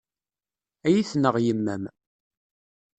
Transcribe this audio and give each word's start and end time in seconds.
Ad 0.85 0.91
iyi-tneɣ 0.93 1.35
yemma-m. 1.45 1.83